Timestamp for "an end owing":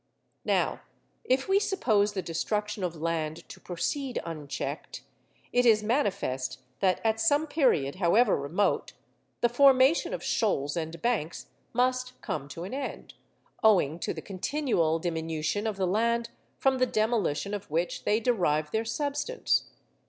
12.63-13.99